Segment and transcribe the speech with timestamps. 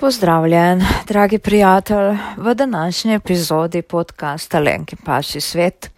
[0.00, 5.90] Pozdravljen, dragi prijatelj, v današnji epizodi podcasta Lenki Paši svet.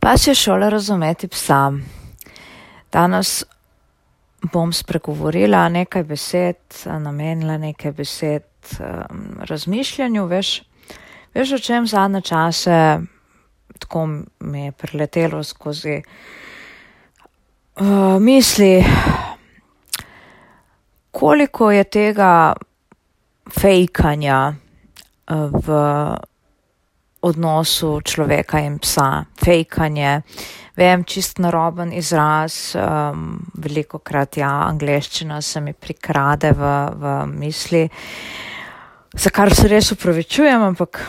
[0.00, 1.72] Paš je šola razumeti psa.
[2.92, 3.44] Danes
[4.52, 8.42] bom spregovorila nekaj besed, namenila nekaj besed
[8.78, 10.62] um, razmišljanju, veš,
[11.34, 12.98] veš o čem zadnje čase,
[13.78, 14.06] tako
[14.40, 16.02] mi je preletelo skozi
[17.76, 18.84] uh, misli,
[21.10, 22.52] koliko je tega
[23.50, 25.68] fejkanja eh, v
[27.24, 29.24] odnosu človeka in psa.
[29.40, 30.20] Fejkanje,
[30.76, 37.88] vem, čist naroben izraz, um, veliko krat ja, angleščina se mi prikrade v, v misli,
[39.14, 41.00] za kar se res upravičujem, ampak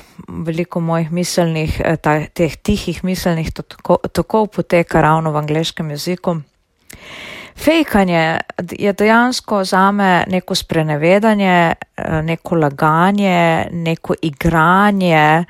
[0.46, 5.90] veliko mojih miselnih, eh, ta, teh tihih miselnih to tako, tako poteka ravno v angleškem
[5.92, 6.40] jeziku.
[7.56, 8.40] Fejkanje
[8.72, 15.46] je dejansko zame neko sprenevedanje, eh, neko laganje, neko igranje.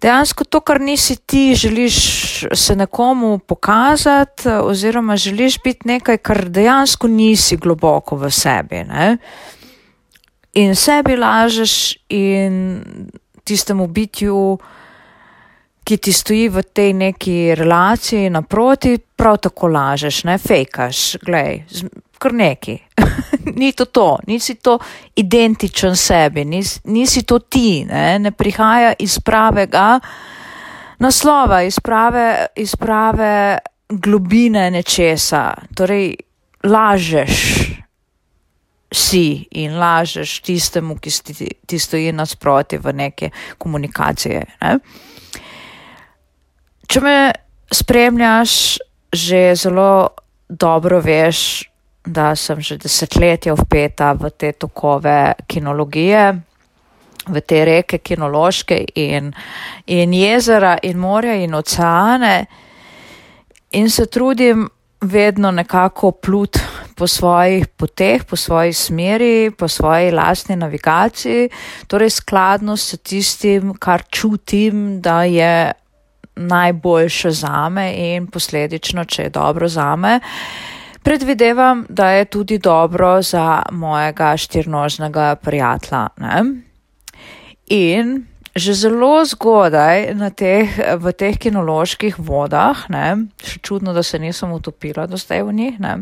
[0.00, 1.96] Dejansko to, kar nisi ti, želiš
[2.52, 8.84] se nekomu pokazati oziroma želiš biti nekaj, kar dejansko nisi globoko v sebi.
[8.84, 9.16] Ne?
[10.54, 12.84] In sebi lažeš in
[13.44, 14.58] tistemu bitju,
[15.84, 21.64] ki ti stoji v tej neki relaciji naproti, prav tako lažeš, ne fejkaš, glej,
[22.18, 22.78] kar neki.
[23.60, 24.78] ni to to, nisi to
[25.16, 30.00] identičen sebi, nis, nisi to ti, ne, ne prihaja iz pravega
[30.98, 35.52] naslova, iz prave, iz prave globine nečesa.
[35.76, 36.14] Torej,
[36.64, 37.40] lažeš
[38.94, 44.44] si in lažeš tistemu, ki ti, ti stoji nasproti v neke komunikacije.
[44.62, 44.78] Ne.
[46.88, 47.18] Če me
[47.72, 48.78] spremljaš,
[49.14, 50.10] že zelo
[50.48, 51.64] dobro veš,
[52.04, 56.24] da sem že desetletja vpeta v te tokove kinologije,
[57.24, 59.32] v te reke kinološke in,
[59.86, 62.36] in jezera in morja in oceane.
[63.72, 64.68] In se trudim
[65.00, 66.58] vedno nekako plut
[66.96, 71.48] po svojih poteh, po svoji smeri, po svoji lastni navigaciji,
[71.86, 75.72] torej skladno s tistim, kar čutim, da je
[76.36, 80.20] najboljše zame in posledično, če je dobro zame,
[81.02, 86.08] predvidevam, da je tudi dobro za mojega štirnožnega prijatelja.
[86.16, 86.44] Ne?
[87.66, 93.26] In že zelo zgodaj teh, v teh kinoloških vodah, ne?
[93.42, 95.96] še čudno, da se nisem utopila do zdaj v njih, ne?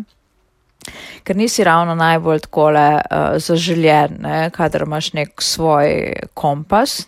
[1.25, 4.51] ker nisi ravno najbolj takole uh, zaželjen, ne?
[4.53, 7.07] kadar imaš nek svoj kompas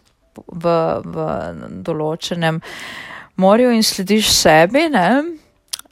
[0.48, 1.26] v, v
[1.84, 5.08] določenem uh, morju in slediš sebi, ne?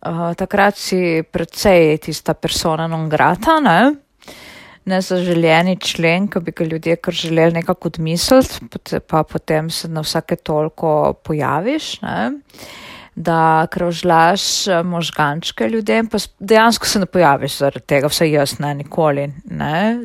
[0.03, 3.94] Uh, takrat si predvsej tista persona non grata, ne?
[4.84, 10.36] nezaželjeni člen, ki bi ga ljudje kar želeli nekako odmisliti, pa potem se na vsake
[10.36, 12.32] toliko pojaviš, ne?
[13.14, 18.74] da krožlaš eh, možgančke ljudem, pa dejansko se ne pojaviš zaradi tega, vse jaz ne,
[18.74, 19.98] nikoli, ne?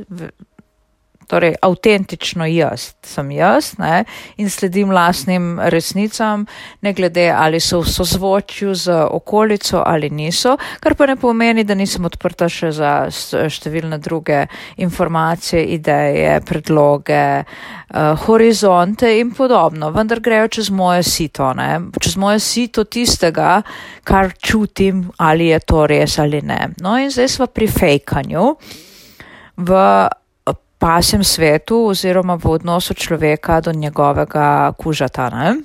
[1.28, 4.04] Torej avtentično jaz, sem jaz ne,
[4.38, 6.46] in sledim lastnim resnicam,
[6.82, 11.76] ne glede ali so v sozvočju z okolico ali niso, kar pa ne pomeni, da
[11.76, 14.46] nisem odprta še za številne druge
[14.78, 22.40] informacije, ideje, predloge, uh, horizonte in podobno, vendar grejo čez moje sito, ne, čez moje
[22.44, 23.62] sito tistega,
[24.08, 26.74] kar čutim, ali je to res ali ne.
[26.82, 28.46] No in zdaj smo pri fejkanju.
[29.58, 29.74] V
[30.80, 35.30] pasjem svetu oziroma v odnosu človeka do njegovega kužata.
[35.30, 35.56] Ne?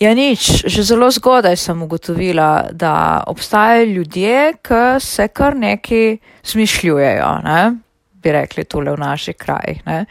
[0.00, 7.38] Ja, nič, že zelo zgodaj sem ugotovila, da obstajajo ljudje, ki se kar neki zmišljujejo,
[7.44, 7.74] ne?
[8.22, 9.82] bi rekli tule v naših krajih.
[9.86, 10.06] Ne?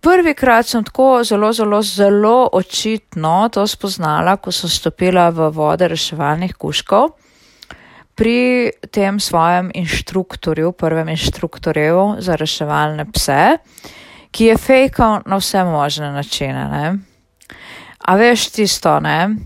[0.00, 6.54] Prvikrat sem tako zelo, zelo, zelo očitno to spoznala, ko sem stopila v vode reševalnih
[6.56, 7.10] kuškov
[8.18, 13.58] pri tem svojem inštruktorju, prvem inštruktorju za reševalne pse,
[14.34, 16.64] ki je fejkal na vse možne načine.
[16.66, 16.98] Ne?
[17.98, 19.36] A veš tisto, ne?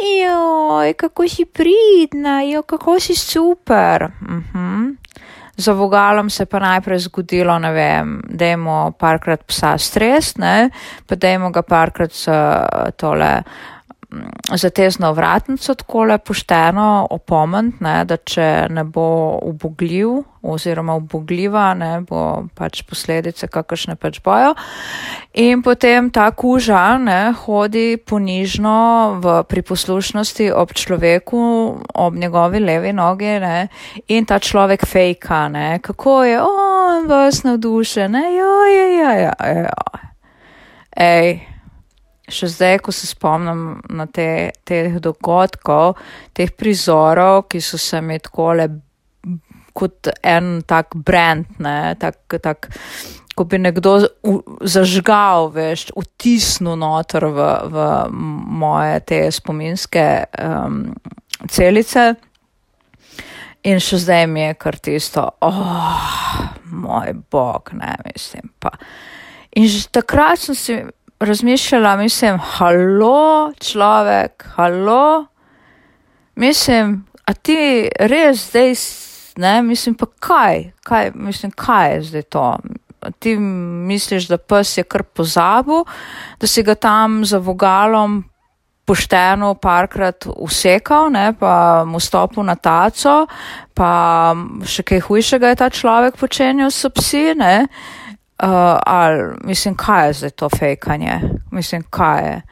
[0.00, 4.08] Joj, kako si pridna, jo, kako si super.
[4.20, 4.42] Uh mhm.
[4.54, 4.96] -huh.
[5.56, 10.70] Za vogalom se pa najprej zgodilo, ne vem, da imamo parkrat psa stres, ne,
[11.06, 12.28] pa da imamo ga parkrat s
[12.96, 13.42] tole
[14.54, 21.74] za tezno vratnico tako le pošteno opomant, ne, da če ne bo ubogljiv oziroma ubogljiva,
[21.78, 24.54] ne, bo pač posledice kakršne pač bojo.
[25.38, 28.74] In potem ta kuža ne, hodi ponižno
[29.22, 31.44] v priposlušnosti ob človeku,
[31.94, 33.68] ob njegovi levi nogi ne,
[34.08, 40.02] in ta človek fejka, ne, kako je, on vas navdušen, ja, ja, ja, ja, ja.
[40.92, 41.51] Ej,
[42.32, 45.98] še zdaj, ko se spomnim na te, teh dogodkov,
[46.36, 48.68] teh prizorov, ki so se mi takole
[49.72, 52.68] kot en tak brand, ne, tak, tak,
[53.34, 53.94] ko bi nekdo
[54.68, 57.86] zažgal, veš, vtisnil noter v, v
[58.60, 60.06] moje te spominske
[60.36, 60.84] um,
[61.48, 62.12] celice.
[63.62, 66.08] In še zdaj mi je kar tisto, oh,
[66.66, 68.74] moj bog, ne mislim pa.
[69.54, 70.76] In že takrat sem si
[71.24, 75.26] razmišljala, mislim, halo, človek, halo,
[76.34, 78.74] mislim, a ti res zdaj,
[79.36, 82.58] ne, mislim, pa kaj, kaj, mislim, kaj je zdaj to?
[83.18, 85.84] Ti misliš, da pes je kar pozabil,
[86.40, 88.24] da si ga tam za vogalom
[88.84, 93.26] pošteno parkrat usekal, ne, pa mu stopil na taco,
[93.74, 93.90] pa
[94.66, 97.56] še kaj hujšega je ta človek počenjal s psi, ne.
[97.62, 98.01] Uh,
[98.38, 101.20] ali, mislim, kaj je zdaj to fejkanje?
[101.50, 102.42] Mislim, kaj je?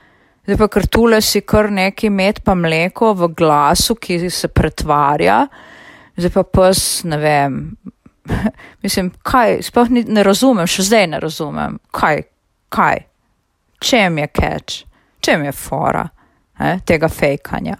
[0.44, 5.44] Zdaj pa ker tule si kar neki med pa mleko v glasu, ki se pretvarja,
[6.17, 7.59] zdaj pa pes, ne vem,
[8.85, 12.23] mislim, kaj, sploh ni, ne razumem, še zdaj ne razumem, kaj,
[12.69, 13.05] kaj,
[13.81, 14.82] čem je catch,
[15.21, 16.06] čem je fora
[16.61, 17.77] ne, tega fejkanja.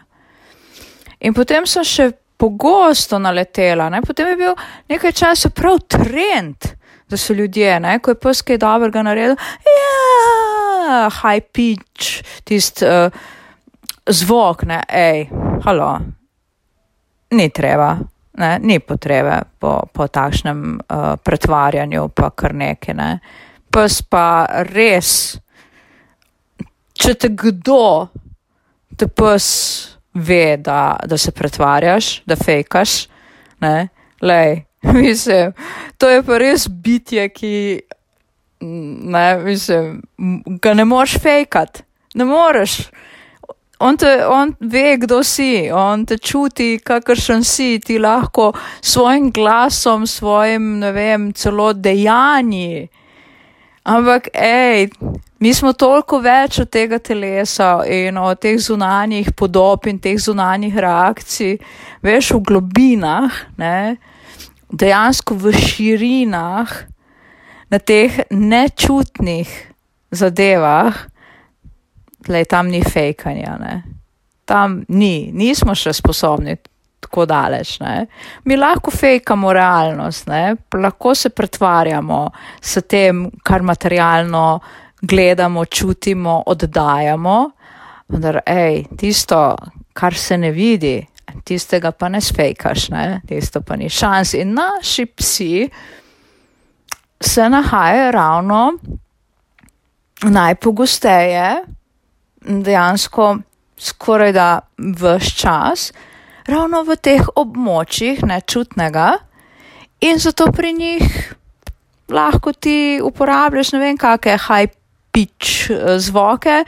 [1.21, 2.11] In potem sem še
[2.41, 4.55] pogosto naletela, ne, potem je bil
[4.89, 6.71] nekaj časa prav trend,
[7.11, 9.37] da so ljudje, ne, ko je pes kaj dobrega naredil,
[9.67, 13.11] ja, high pitch, tist uh,
[14.07, 15.27] zvok, ne, ej,
[15.67, 15.91] halo,
[17.31, 17.97] ni treba.
[18.41, 22.95] Ne, ni potrebe po, po takšnem uh, pretvarjanju, pa kar nekaj.
[22.97, 23.09] Ne.
[23.69, 25.11] Pes pa res,
[26.97, 28.09] če te kdo
[28.97, 29.47] te pes
[30.15, 32.97] ve, da, da se pretvarjaš, da fejkaš,
[33.61, 33.89] ne,
[34.23, 34.63] lej,
[35.03, 35.53] mislim,
[35.99, 37.81] to je pa res bitje, ki,
[38.61, 40.03] ne, mislim,
[40.61, 41.83] ga ne moreš fejkat,
[42.15, 42.81] ne moreš.
[43.81, 50.07] On, te, on ve, kdo si, on te čuti, kakršen si, ti lahko svojim glasom,
[50.07, 52.89] svojim, ne vem, celo dejanji.
[53.89, 54.91] Ampak, hej,
[55.41, 60.77] mi smo toliko več od tega telesa in od teh zunanjih podob in teh zunanjih
[60.77, 61.57] reakcij,
[62.05, 63.97] veš, v globinah, ne,
[64.73, 66.73] dejansko v širinah,
[67.71, 69.51] na teh nečutnih
[70.11, 70.97] zadevah,
[72.27, 73.75] tleh tam ni fejkanja, ne.
[74.45, 76.57] Tam ni, nismo še sposobni
[77.01, 77.79] tako daleč.
[77.81, 78.07] Ne.
[78.45, 80.57] Mi lahko fejkamo realnost, ne.
[80.75, 82.31] lahko se pretvarjamo
[82.61, 84.61] s tem, kar materialno
[85.01, 87.39] gledamo, čutimo, oddajamo,
[88.09, 89.57] vendar, hej, tisto,
[89.93, 90.99] kar se ne vidi,
[91.45, 93.21] tistega pa ne spejkaš, ne?
[93.29, 94.35] tisto pa ni šans.
[94.35, 95.69] In naši psi
[97.21, 98.73] se nahajajo ravno
[100.23, 101.65] najpogosteje,
[102.41, 103.39] dejansko
[103.79, 105.93] skoraj da vse čas,
[106.47, 109.13] ravno v teh območjih nečutnega
[110.01, 111.35] in zato pri njih
[112.09, 114.77] lahko ti uporabljaš ne vem kakšne hype
[115.13, 116.65] pič eh, zvoke.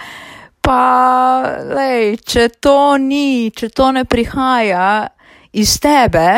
[0.63, 1.43] Pa,
[1.75, 5.09] lej, če to ni, če to ne prihaja
[5.59, 6.29] iz tebe,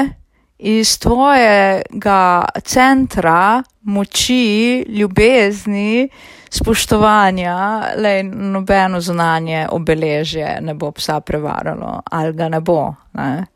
[0.64, 6.08] iz tvojega centra moči, ljubezni,
[6.54, 12.94] spoštovanja, lej, nobeno zunanje obeležje ne bo psa prevaralo ali ga ne bo.
[13.12, 13.46] Ne.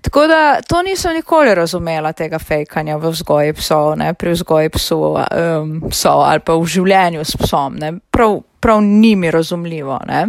[0.00, 4.98] Tako da to nisem nikoli razumela tega fejkanja v vzgoji psov, ne, pri vzgoji psu,
[4.98, 10.26] um, psov ali pa v življenju s psom, ne, prav, prav ni mi razumljivo, ne.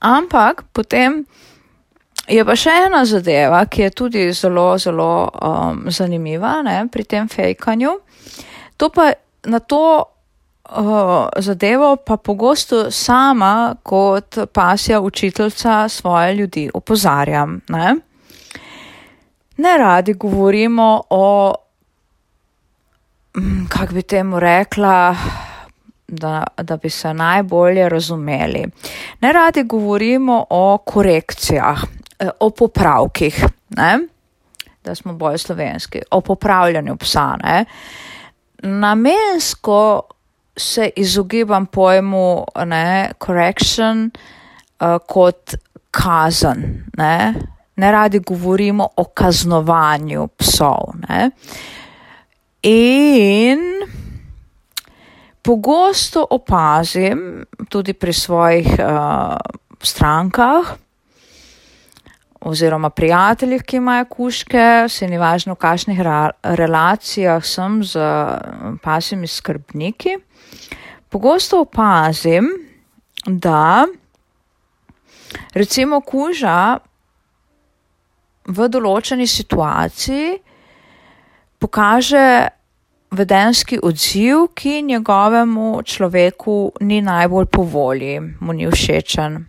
[0.00, 1.20] Ampak potem
[2.28, 7.28] je pa še ena zadeva, ki je tudi zelo, zelo um, zanimiva, ne, pri tem
[7.28, 7.92] fejkanju.
[8.80, 9.12] To pa
[9.46, 17.94] na to uh, zadevo pa pogosto sama kot pasja učiteljica svoje ljudi opozarjam, ne
[19.56, 21.54] ne radi govorimo o,
[23.36, 25.16] mm, kako bi temu rekla,
[26.12, 28.64] da, da bi se najbolje razumeli.
[29.20, 31.82] Ne radi govorimo o korekcijah,
[32.18, 33.98] eh, o popravkih, ne?
[34.84, 37.36] da smo bolj slovenski, o popravljanju psa.
[37.42, 37.64] Ne?
[38.62, 40.02] Namensko
[40.56, 44.10] se izogibam pojmu ne, correction
[44.80, 45.54] uh, kot
[45.90, 46.84] kazen.
[46.96, 47.34] Ne?
[47.76, 50.92] ne radi govorimo o kaznovanju psov.
[51.08, 51.30] Ne?
[52.62, 53.60] In
[55.42, 59.36] pogosto opazim tudi pri svojih uh,
[59.82, 60.76] strankah,
[62.40, 65.98] oziroma prijateljih, ki imajo kuške, se ni važno, v kakšnih
[66.42, 67.98] relacijah sem z
[68.82, 70.16] pasimi skrbniki.
[71.08, 72.48] Pogosto opazim,
[73.26, 73.86] da
[75.54, 76.78] recimo kuža
[78.46, 80.40] v določeni situaciji
[81.62, 82.26] pokaže
[83.12, 89.44] vedenski odziv, ki njegovemu človeku ni najbolj po volji, mu ni všečen.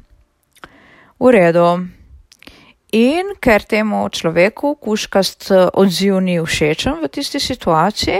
[1.19, 1.87] V redu.
[2.91, 8.19] In ker temu človeku kuškast odziv ni všečen v tisti situaciji,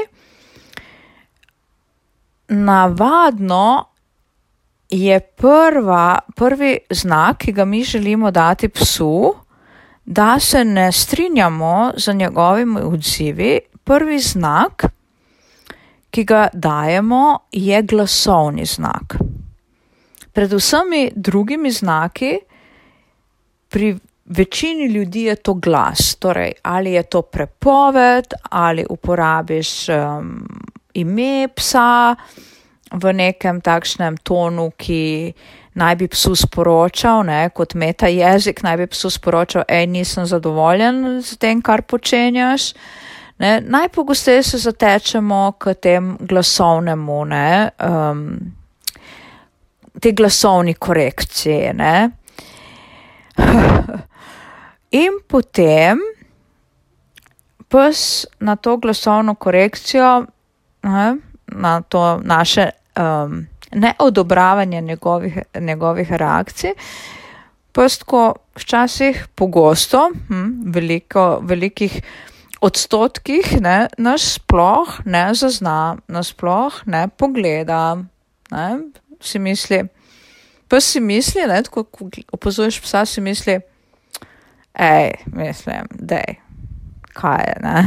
[2.48, 3.86] navadno
[4.90, 9.36] je prva, prvi znak, ki ga mi želimo dati psu,
[10.06, 13.60] da se ne strinjamo z njegovimi odzivi.
[13.84, 14.86] Prvi znak,
[16.14, 19.18] ki ga dajemo, je glasovni znak.
[20.34, 22.38] Pred vsemi drugimi znaki,
[23.70, 30.48] pri večini ljudi je to glas, torej ali je to prepoved, ali uporabiš um,
[30.94, 32.16] ime psa
[32.94, 35.34] v nekem takšnem tonu, ki
[35.74, 41.22] naj bi psu sporočal, ne, kot meta jezik, naj bi psu sporočal, hej, nisem zadovoljen
[41.22, 42.74] z tem, kar počenjaš.
[43.44, 48.40] Ne, najpogosteje se zatečemo k tem glasovnemu, ne, um,
[50.00, 51.74] te glasovni korekcije.
[51.74, 52.10] Ne.
[55.04, 56.00] In potem
[57.68, 60.26] pes na to glasovno korekcijo
[60.84, 61.16] ne,
[61.48, 66.74] na to naše um, neodobravanje njegovih, njegovih reakcij.
[67.72, 72.02] Pustko včasih pogosto, hm, veliko, velikih
[72.64, 77.98] odstotkih, ne, nas sploh ne zazna, nas sploh ne pogleda,
[78.52, 78.68] ne,
[79.20, 79.82] si misli,
[80.72, 81.84] pa si misli, ne, ko
[82.32, 83.60] opozuješ psa, si misli,
[84.80, 86.40] hej, mislim, dej,
[87.14, 87.78] kaj je, ne.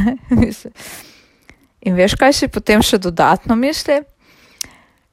[1.87, 4.01] In veš, kaj si potem še dodatno misli?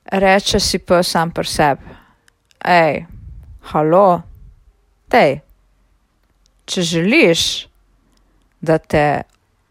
[0.05, 1.99] Reče si pa sam pri sebi,
[2.67, 3.05] hej,
[3.73, 4.09] halo,
[5.09, 5.39] tej,
[6.69, 7.45] če želiš,
[8.65, 9.25] da te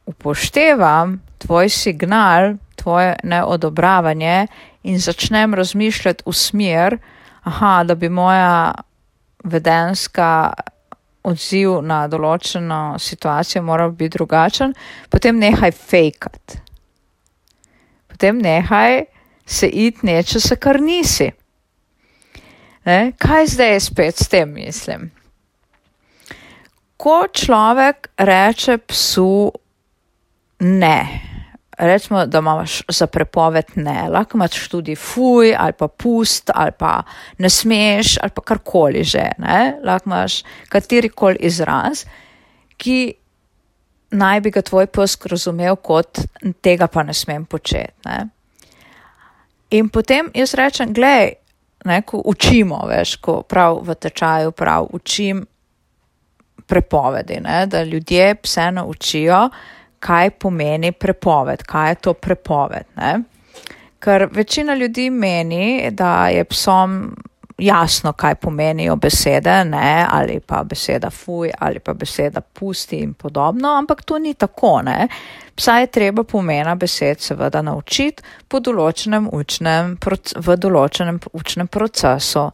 [0.05, 4.47] upoštevam, tvoj signal, tvoje neodobravanje
[4.83, 6.97] in začnem razmišljati v smer,
[7.43, 8.73] aha, da bi moja
[9.43, 10.53] vedenska
[11.23, 14.73] odziv na določeno situacijo moral biti drugačen,
[15.09, 16.63] potem nehaj fejkat
[18.23, 19.03] potem nehaj
[19.45, 21.31] se iti nečesa, kar nisi.
[22.85, 23.11] Ne?
[23.17, 25.09] Kaj zdaj je spet s tem, mislim?
[26.97, 29.51] Ko človek reče psu
[30.63, 31.19] ne,
[31.77, 37.03] recimo, da imaš za prepoved ne, lahko imaš tudi fuj ali pa pust ali pa
[37.37, 39.79] ne smeš ali pa karkoli že, ne?
[39.83, 42.05] lahko imaš katerikoli izraz,
[42.77, 43.13] ki
[44.11, 46.19] naj bi ga tvoj pes razumel kot
[46.61, 47.93] tega pa ne smem početi.
[48.05, 48.27] Ne?
[49.73, 51.33] In potem jaz rečem, gledaj,
[51.85, 55.45] ne, ko učimo, veš, ko prav v tečaju prav učim
[56.67, 59.49] prepovedi, ne, da ljudje pse naučijo,
[60.03, 62.89] kaj pomeni prepoved, kaj je to prepoved.
[62.97, 63.19] Ne.
[64.03, 67.15] Ker večina ljudi meni, da je psom
[67.57, 73.75] jasno, kaj pomenijo besede, ne, ali pa beseda fuj, ali pa beseda pusti in podobno,
[73.77, 75.07] ampak to ni tako, ne.
[75.55, 79.97] Psa je treba pomena besed seveda naučiti po določenem učnem,
[80.35, 82.49] v določenem učnem procesu.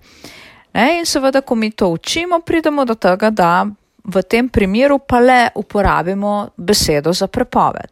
[0.74, 3.66] Ne, in seveda, ko mi to učimo, pridemo do tega, da
[4.04, 7.92] v tem primeru pa le uporabimo besedo za prepoved.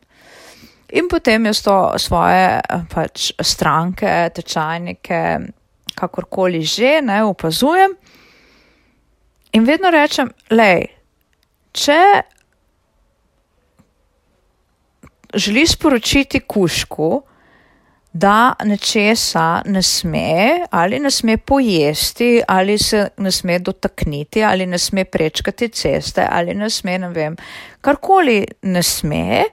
[0.96, 5.22] In potem jaz to svoje pač stranke, tečajnike,
[5.96, 7.92] kakorkoli že, ne opazujem.
[9.52, 10.88] In vedno rečem, lej,
[11.76, 12.02] če
[15.34, 17.10] želiš sporočiti kušku,
[18.18, 24.78] da nečesa ne sme ali ne sme pojesti ali se ne sme dotakniti ali ne
[24.78, 27.36] sme prečkati ceste ali ne sme, ne vem,
[27.82, 29.44] karkoli ne sme,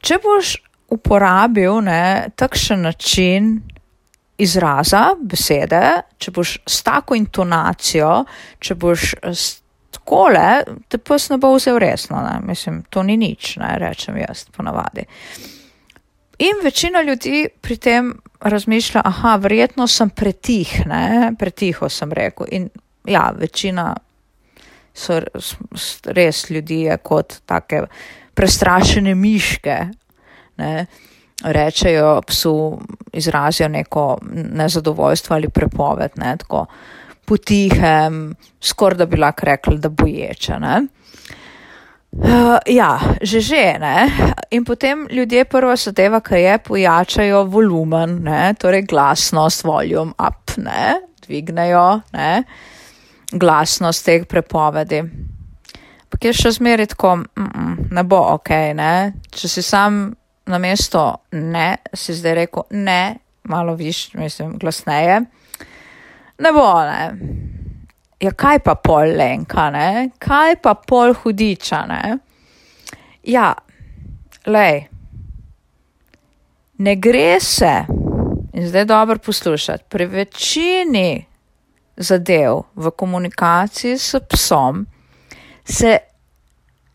[0.00, 0.56] če boš
[0.92, 3.56] uporabil ne, takšen način,
[4.38, 5.82] izraza, besede,
[6.18, 8.12] če boš s tako intonacijo,
[8.60, 9.14] če boš
[9.96, 10.48] takole,
[10.88, 12.38] te pes ne bo vzel resno, ne?
[12.46, 15.06] mislim, to ni nič, ne rečem jaz ponavadi.
[16.38, 22.46] In večina ljudi pri tem razmišlja, aha, verjetno sem pretih, ne, pretiho sem rekel.
[22.52, 22.68] In
[23.08, 23.94] ja, večina
[24.96, 25.20] so
[26.04, 27.82] res ljudi kot take
[28.34, 29.78] prestrašene miške,
[30.56, 30.86] ne
[31.44, 32.80] rečejo psu,
[33.12, 36.10] izrazijo neko nezadovoljstvo ali prepoved.
[36.16, 36.66] Ne, tako.
[37.26, 40.58] potihem, skoraj da bi lahko rekli, da boječe.
[40.60, 40.86] Ne?
[42.16, 44.08] Uh, ja, že že, ne.
[44.50, 50.96] In potem ljudje prva zadeva, ki je, pojačajo volumen, ne, torej glasnost, volume up, ne,
[51.26, 52.44] dvignejo, ne,
[53.32, 55.02] glasnost teh prepovedi.
[56.08, 59.12] Pa je še zmeraj tako, mm -mm, ne bo ok, ne.
[59.30, 60.14] Če si sam
[60.46, 65.20] na mesto ne, si zdaj rekel ne, malo viš, mislim, glasneje,
[66.38, 67.45] ne bo, ne
[68.20, 70.10] ja, kaj pa pol lenka, ne?
[70.18, 71.84] kaj pa pol hudiča.
[71.90, 72.18] Ne?
[73.26, 73.52] Ja,
[74.46, 74.84] lej,
[76.78, 77.74] ne gre se,
[78.52, 81.24] in zdaj dobro poslušati, pri večini
[81.96, 84.86] zadev v komunikaciji s psom
[85.64, 85.98] se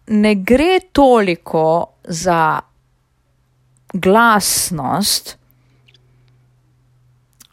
[0.08, 2.60] ne gre toliko za
[3.94, 5.38] glasnost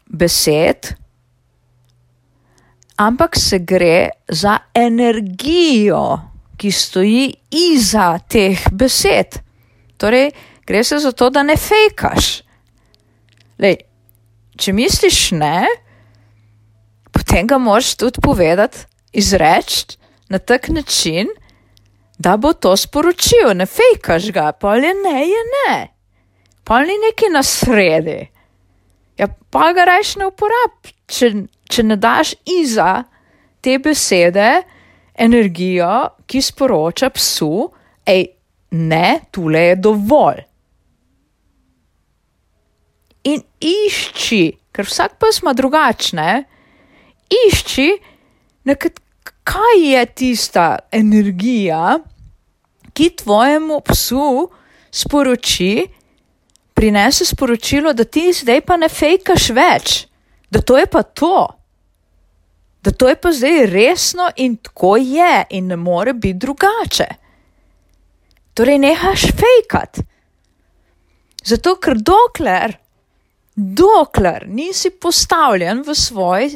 [0.05, 0.93] besed,
[2.99, 6.19] ampak se gre za energijo,
[6.57, 9.39] ki stoji iza teh besed.
[9.97, 10.31] Torej,
[10.67, 12.41] gre se za to, da ne fejkaš.
[13.59, 13.77] Lej,
[14.59, 15.63] če misliš ne,
[17.15, 18.83] potem ga moraš tudi povedati,
[19.15, 19.97] izreči
[20.29, 21.31] na tak način,
[22.19, 23.55] da bo to sporočil.
[23.55, 25.77] Ne fejkaš ga, pa je ne, je ne.
[26.63, 28.19] Pa ni neki na sredi.
[29.17, 31.31] Ja, pa ga rajš ne uporabi, če,
[31.69, 33.03] če ne daš iza
[33.61, 34.49] te besede
[35.19, 35.93] energijo,
[36.25, 37.69] ki sporoča psu,
[38.07, 38.25] hej,
[38.71, 40.45] ne, tule je dovolj.
[43.29, 46.29] In išči, ker vsak pes ima drugačne,
[47.29, 47.89] išči,
[48.69, 48.95] nekaj,
[49.43, 51.99] kaj je tista energija,
[52.95, 54.49] ki tvojemu psu
[54.91, 55.73] sporoči,
[56.73, 59.95] prinese sporočilo, da ti zdaj pa ne fejkaš več,
[60.49, 61.58] da to je pa to,
[62.83, 67.07] da to je pa zdaj resno in tako je in ne more biti drugače.
[68.53, 69.99] Torej, nehaš fejkat.
[71.45, 72.75] Zato, ker dokler,
[73.55, 76.49] dokler nisi postavljen v, svoj,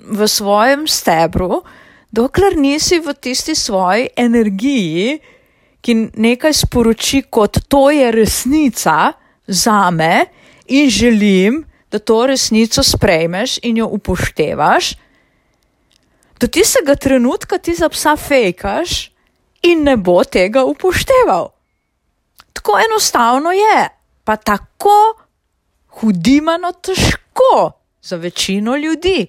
[0.00, 1.62] v svojem stebru,
[2.10, 5.18] dokler nisi v tisti svoji energiji,
[5.80, 9.12] ki nekaj sporoči kot to je resnica,
[9.46, 10.26] za me
[10.66, 14.94] in želim, da to resnico sprejmeš in jo upoštevaš,
[16.40, 19.10] do tistega trenutka ti za psa fejkaš
[19.62, 21.48] in ne bo tega upošteval.
[22.52, 23.88] Tako enostavno je,
[24.24, 25.14] pa tako
[26.00, 27.72] hudimano težko
[28.02, 29.26] za večino ljudi.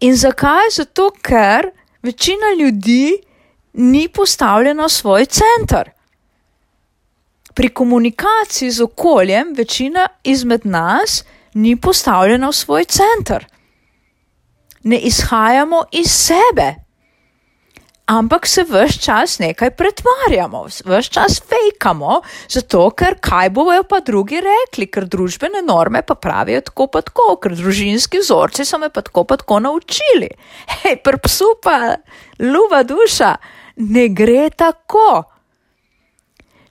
[0.00, 0.70] In zakaj?
[0.76, 1.70] Zato, ker
[2.02, 3.18] večina ljudi
[3.72, 5.94] ni postavljena v svoj center
[7.54, 13.46] pri komunikaciji z okoljem večina izmed nas ni postavljena v svoj center.
[14.84, 16.74] Ne izhajamo iz sebe,
[18.06, 24.42] ampak se vse čas nekaj pretvarjamo, vse čas fejkamo, zato ker kaj bojo pa drugi
[24.44, 29.02] rekli, ker družbene norme pa pravijo tako pa tako, ker družinski vzorci so me pa
[29.02, 30.28] tako pa tako naučili.
[30.82, 31.96] Hej, pri psu pa
[32.38, 33.36] ljuba duša,
[33.76, 35.24] ne gre tako.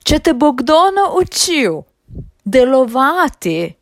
[0.04, 1.82] Če te bo kdo naučil
[2.44, 3.74] delovati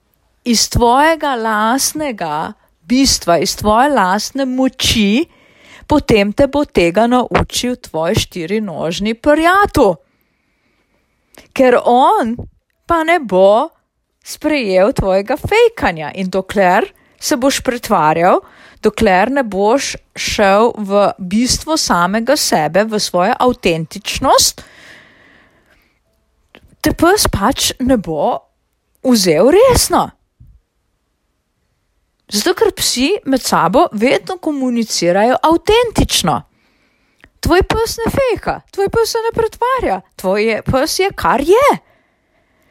[0.45, 2.53] iz tvojega lastnega
[2.93, 5.25] bistva, iz tvoje lastne moči,
[5.89, 9.97] potem te bo tega naučil tvoj štirinožni prijatelj.
[11.57, 12.37] Ker on
[12.87, 13.73] pa ne bo
[14.25, 16.87] sprejel tvojega fejkanja in dokler
[17.23, 18.43] se boš pretvarjal,
[18.83, 24.65] dokler ne boš šel v bistvo samega sebe, v svojo avtentičnost,
[26.83, 28.35] te pes pač ne bo
[29.07, 30.11] vzel resno.
[32.33, 36.39] Zato, ker psi med sabo vedno komunicirajo avtentično.
[37.43, 41.69] Tvoj pes ne fejka, tvoj pes se ne pretvarja, tvoj pes je kar je.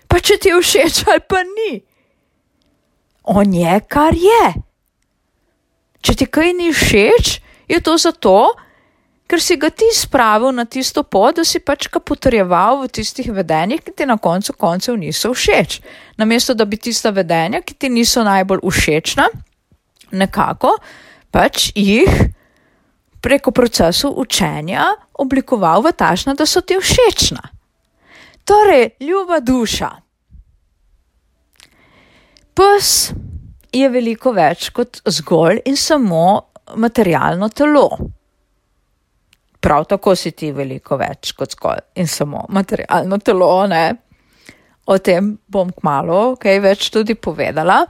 [0.08, 1.82] Pa če ti je všeč ali pa ni.
[3.36, 4.46] On je kar je.
[6.02, 7.36] Če ti kaj ni všeč,
[7.70, 8.36] je to zato,
[9.30, 13.30] ker si ga ti spravil na tisto pot, da si pač ga potrjeval v tistih
[13.32, 15.78] vedenjih, ki ti na koncu koncev niso všeč.
[16.18, 19.30] Namesto da bi tista vedenja, ki ti niso najbolj všečna,
[20.12, 20.76] nekako
[21.32, 22.10] pač jih
[23.22, 27.42] preko procesu učenja oblikoval v tašna, da so ti všečna.
[28.46, 29.92] Torej, ljuba duša.
[32.58, 33.12] Pes
[33.72, 36.42] je veliko več kot zgolj in samo
[36.76, 37.88] materialno telo
[39.62, 43.52] prav tako si ti veliko več kot zgolj in samo materialno telo.
[43.70, 43.84] Ne?
[44.90, 47.84] O tem bom kmalo kaj več tudi povedala.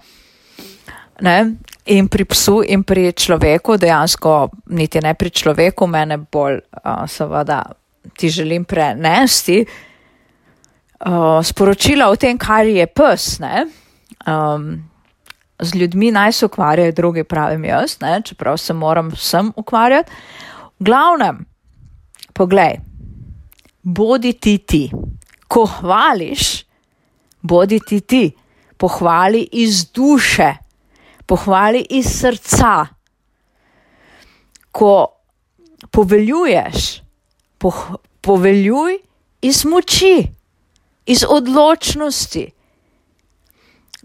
[1.23, 1.37] Ne?
[1.85, 7.63] In pri psu in pri človeku, dejansko niti ne pri človeku, mene bolj, uh, seveda,
[8.17, 13.39] ti želim prenesti uh, sporočila o tem, kar je pes.
[14.27, 14.83] Um,
[15.61, 18.21] z ljudmi naj se ukvarjajo drugi, pravim jaz, ne?
[18.25, 20.11] čeprav se moram vsem ukvarjati.
[20.79, 21.45] V glavnem,
[22.33, 22.77] poglej,
[23.81, 24.91] bodi ti ti.
[25.47, 26.63] Ko hvališ,
[27.41, 28.31] bodi ti ti.
[28.77, 30.55] Pohvali iz duše
[31.25, 32.87] pohvali iz srca.
[34.71, 35.07] Ko
[35.91, 37.01] poveljuješ,
[37.57, 38.97] poh, poveljuj
[39.41, 40.27] iz moči,
[41.05, 42.51] iz odločnosti.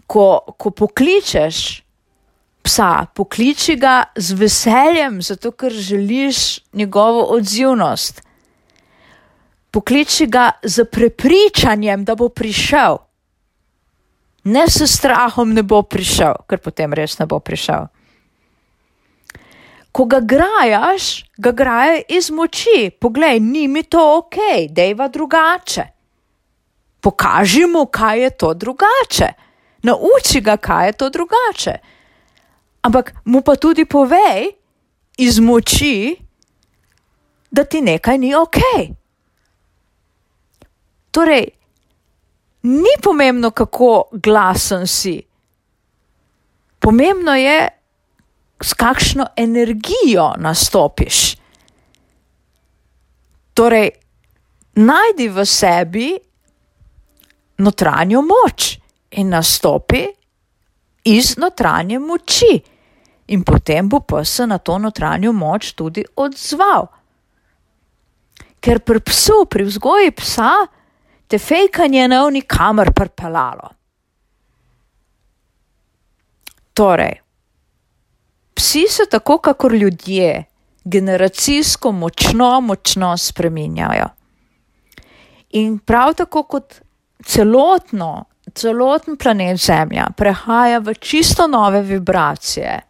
[0.07, 1.83] Ko, ko pokličeš
[2.67, 8.21] psa, pokliči ga z veseljem, zato ker želiš njegovo odzivnost.
[9.71, 12.97] Pokliči ga z prepričanjem, da bo prišel
[14.47, 17.87] ne s strahom ne bo prišel, ker potem res ne bo prišel.
[19.91, 22.91] Ko ga grajaš, ga graje iz moči.
[23.01, 25.87] Poglej, ni mi to ok, dejva drugače.
[27.01, 29.29] Pokaži mu, kaj je to drugače.
[29.83, 31.75] Nauči ga, kaj je to drugače.
[32.85, 34.53] Ampak mu pa tudi povej
[35.17, 36.13] iz moči,
[37.51, 38.59] da ti nekaj ni ok.
[41.11, 41.56] Torej,
[42.67, 45.15] ni pomembno, kako glasen si.
[46.79, 47.67] Pomembno je,
[48.61, 51.35] s kakšno energijo nastopiš.
[53.53, 53.89] Torej,
[54.75, 56.07] najdi v sebi
[57.57, 58.77] notranjo moč
[59.11, 60.05] in nastopi
[61.03, 62.59] iz notranje moči,
[63.27, 66.87] in potem bo pa se na to notranjo moč tudi odzval.
[68.59, 70.51] Ker pri psu, pri vzgoji psa,
[71.27, 73.69] te fejkanje ne bo nikamor pripeljalo.
[76.73, 77.15] Torej,
[78.53, 80.43] psi se tako, kakor ljudje,
[80.83, 84.05] generacijsko močno, močno spreminjajo.
[85.49, 86.81] In prav tako kot
[87.25, 92.81] celotno, celoten planet Zemlja prehaja v čisto nove vibracije,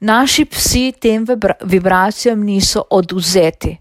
[0.00, 1.26] naši psi tem
[1.62, 3.78] vibracijam niso oduzeti.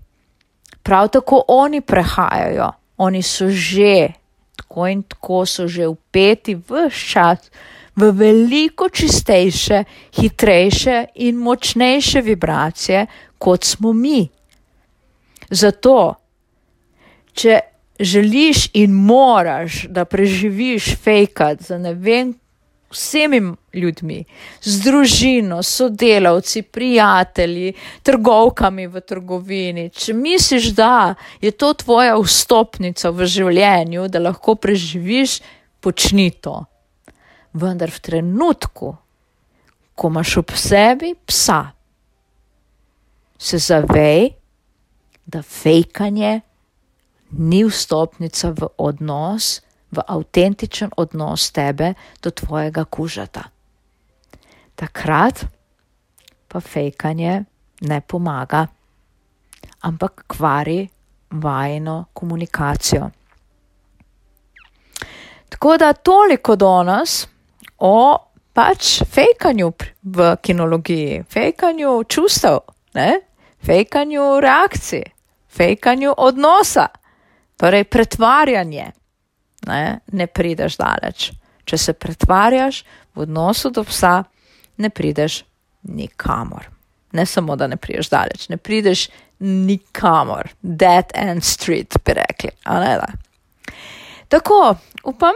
[0.84, 4.13] Prav tako oni prehajajo oni so že,
[4.56, 7.51] tako in tako so že upeti v čas,
[7.95, 9.84] v veliko čistejše,
[10.17, 13.06] hitrejše in močnejše vibracije,
[13.38, 14.29] kot smo mi.
[15.49, 16.15] Zato,
[17.34, 17.60] če
[17.99, 22.34] želiš in moraš, da preživiš fejkat za ne vem
[22.93, 23.41] vsemi
[23.73, 24.21] ljudmi,
[24.62, 29.89] z družino, sodelavci, prijatelji, trgovkami v trgovini.
[29.89, 35.41] Če misliš, da je to tvoja vstopnica v življenju, da lahko preživiš,
[35.84, 36.63] počni to.
[37.53, 38.93] Vendar v trenutku,
[39.93, 41.73] ko imaš ob sebi psa,
[43.38, 44.32] se zavej,
[45.25, 46.41] da fejkanje
[47.38, 49.62] ni vstopnica v odnos,
[49.93, 53.43] v avtentičen odnos tebe do tvojega kužata.
[54.75, 55.45] Takrat
[56.47, 57.43] pa fejkanje
[57.82, 58.67] ne pomaga,
[59.82, 60.88] ampak kvari
[61.32, 63.10] vajno komunikacijo.
[65.49, 67.27] Tako da toliko do nas
[67.77, 68.17] o
[68.53, 69.71] pač fejkanju
[70.03, 72.60] v kinologiji, fejkanju čustev,
[72.93, 73.21] ne?
[73.65, 75.03] fejkanju reakcij,
[75.49, 76.88] fejkanju odnosa,
[77.58, 78.91] torej pretvarjanje
[79.67, 81.32] ne, ne prideš daleč.
[81.65, 82.84] Če se pretvarjaš
[83.15, 84.23] v odnosu do psa,
[84.78, 85.43] ne prideš
[85.84, 86.67] nikamor.
[87.13, 89.08] Ne samo, da ne prideš daleč, ne prideš
[89.43, 90.49] nikamor.
[90.62, 92.52] Dead end street, bi rekli.
[92.65, 93.08] Da?
[94.28, 95.36] Tako, upam,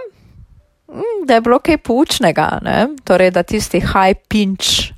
[0.90, 2.88] mm, da je bilo kaj poučnega, ne?
[3.04, 4.92] torej da tisti high pinch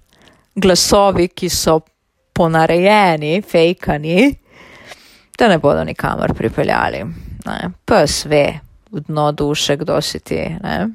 [0.56, 1.80] glasovi, ki so
[2.34, 4.36] ponarejeni, fejkani,
[5.39, 7.04] da ne bodo nikamor pripeljali.
[7.46, 7.60] Ne?
[7.86, 8.60] Pes ve,
[8.91, 10.39] v dno duše, kdo si ti.
[10.63, 10.89] Ne?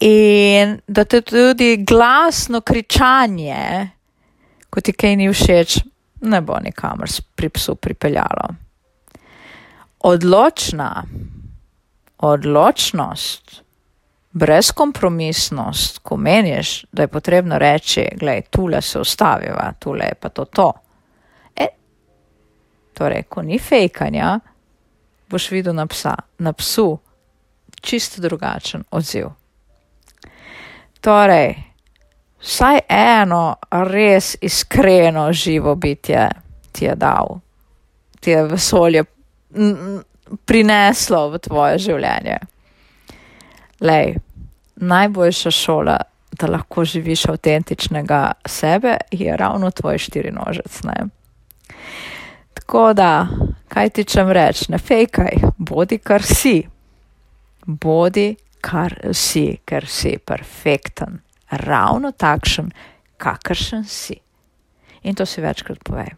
[0.00, 3.90] In da te tudi glasno kričanje,
[4.70, 5.78] ko ti kaj ni všeč,
[6.20, 8.48] ne bo nikamor pri psu pripeljalo.
[10.04, 11.04] Odločna,
[12.18, 13.62] odločnost,
[14.34, 20.44] brezkompromisnost, ko meniš, da je potrebno reči, gledaj, tule se ustaviva, tule je pa to
[20.44, 20.72] to.
[21.56, 21.66] E,
[22.94, 24.40] torej, ko ni fejkanja,
[25.30, 26.98] boš videl na, psa, na psu
[27.80, 29.28] čisto drugačen odziv.
[31.00, 31.54] Torej,
[32.40, 36.28] vsaj eno res iskreno živo bitje
[36.72, 37.38] ti je dal,
[38.20, 39.04] ti je vesolje
[40.44, 42.38] prineslo v tvoje življenje.
[43.84, 44.16] Lej,
[44.76, 45.98] najboljša šola
[46.34, 50.82] da lahko živiš avtentičnega sebe, je ravno tvoj štirinožec.
[50.84, 51.06] Ne?
[52.66, 53.28] Tako da,
[53.68, 56.62] kaj ti čem reči, ne fejkaj, bodi kar si.
[57.66, 62.72] Bodi kar si, ker si perfekten, ravno takšen,
[63.20, 64.16] kakršen si.
[65.02, 66.16] In to si večkrat povej.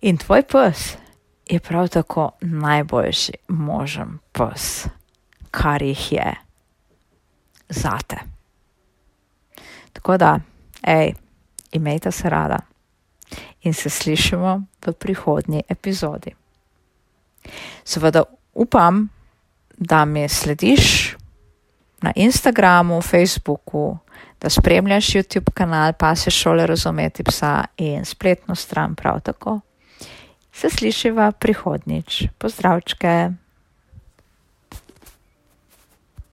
[0.00, 0.96] In tvoj pes
[1.44, 4.86] je prav tako najboljši možen pes,
[5.50, 6.34] kar jih je
[7.68, 8.16] zate.
[9.92, 10.38] Tako da,
[10.86, 11.12] hej,
[11.72, 12.73] imejte se rada
[13.62, 16.34] in se slišimo v prihodnji epizodi.
[17.84, 18.22] Seveda
[18.54, 19.08] upam,
[19.76, 21.16] da mi slediš
[22.02, 23.98] na Instagramu, Facebooku,
[24.40, 29.60] da spremljaš YouTube kanal Pase šole razumeti psa in spletno stran prav tako.
[30.52, 32.24] Se slišiva prihodnič.
[32.38, 33.43] Pozdravčke!